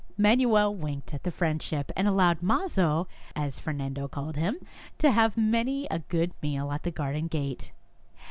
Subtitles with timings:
[0.17, 3.05] Manuel winked at the friendship, and allowed Mazo,
[3.35, 4.57] as Fernando called him,
[4.97, 7.71] to have many a good meal at the garden gate.